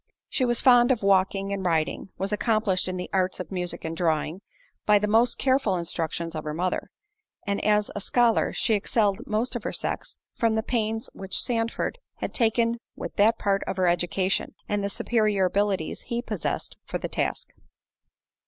She 0.29 0.45
was 0.45 0.59
fond 0.61 0.89
of 0.91 1.03
walking 1.03 1.53
and 1.53 1.63
riding—was 1.63 2.33
accomplished 2.33 2.87
in 2.87 2.97
the 2.97 3.07
arts 3.13 3.39
of 3.39 3.51
music 3.51 3.85
and 3.85 3.95
drawing, 3.95 4.41
by 4.83 4.97
the 4.97 5.05
most 5.05 5.37
careful 5.37 5.75
instructions 5.75 6.33
of 6.33 6.43
her 6.43 6.55
mother—and 6.55 7.63
as 7.63 7.91
a 7.95 8.01
scholar, 8.01 8.51
she 8.51 8.73
excelled 8.73 9.21
most 9.27 9.55
of 9.55 9.61
her 9.63 9.71
sex, 9.71 10.17
from 10.33 10.55
the 10.55 10.63
pains 10.63 11.07
which 11.13 11.39
Sandford 11.39 11.99
had 12.15 12.33
taken 12.33 12.79
with 12.95 13.15
that 13.17 13.37
part 13.37 13.61
of 13.67 13.77
her 13.77 13.85
education, 13.85 14.55
and 14.67 14.83
the 14.83 14.89
superior 14.89 15.45
abilities 15.45 16.01
he 16.01 16.23
possessed 16.23 16.77
for 16.87 16.97
the 16.97 17.07
task. 17.07 17.49